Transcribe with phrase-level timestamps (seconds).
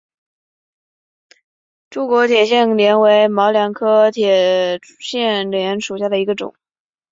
[1.91, 6.55] 柱果铁线莲为毛茛科铁线莲属下的一个种。